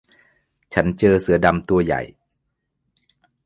[0.73, 2.01] ฉันเจอเสือดำตัวใหญ่